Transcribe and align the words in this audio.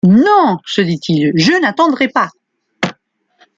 Non! 0.03 0.57
se 0.65 0.81
dit-il, 0.81 1.31
je 1.35 1.51
n’attendrai 1.61 2.07
pas!… 2.07 2.31